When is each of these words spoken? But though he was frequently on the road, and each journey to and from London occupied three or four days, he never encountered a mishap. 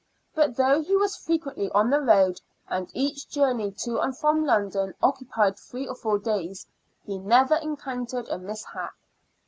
But 0.33 0.55
though 0.55 0.81
he 0.81 0.95
was 0.95 1.15
frequently 1.15 1.69
on 1.73 1.91
the 1.91 2.01
road, 2.01 2.41
and 2.67 2.89
each 2.91 3.29
journey 3.29 3.69
to 3.83 3.99
and 3.99 4.17
from 4.17 4.43
London 4.43 4.95
occupied 4.99 5.59
three 5.59 5.87
or 5.87 5.93
four 5.93 6.17
days, 6.17 6.65
he 7.05 7.19
never 7.19 7.57
encountered 7.57 8.27
a 8.29 8.39
mishap. 8.39 8.93